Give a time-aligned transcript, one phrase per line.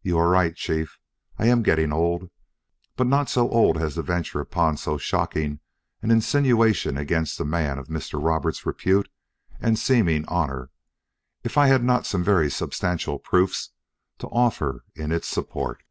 [0.00, 1.00] "You are right, Chief:
[1.40, 2.30] I am getting old
[2.94, 5.58] but not so old as to venture upon so shocking
[6.02, 8.22] an insinuation against a man of Mr.
[8.24, 9.08] Roberts' repute
[9.60, 10.70] and seeming honor,
[11.42, 13.70] if I had not some very substantial proofs
[14.18, 15.82] to offer in its support."